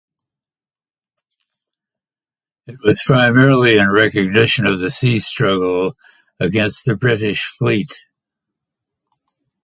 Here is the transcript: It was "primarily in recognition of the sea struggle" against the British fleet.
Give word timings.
It 2.65 2.79
was 2.83 2.99
"primarily 3.05 3.77
in 3.77 3.91
recognition 3.91 4.65
of 4.65 4.79
the 4.79 4.89
sea 4.89 5.19
struggle" 5.19 5.95
against 6.39 6.85
the 6.85 6.95
British 6.95 7.45
fleet. 7.45 8.01